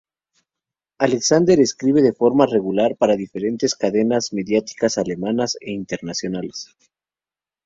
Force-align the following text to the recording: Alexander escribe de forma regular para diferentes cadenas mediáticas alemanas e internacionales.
Alexander 0.97 1.59
escribe 1.59 2.01
de 2.01 2.11
forma 2.11 2.47
regular 2.47 2.95
para 2.97 3.15
diferentes 3.23 3.75
cadenas 3.75 4.33
mediáticas 4.33 4.97
alemanas 4.97 5.57
e 5.61 5.73
internacionales. 5.73 6.75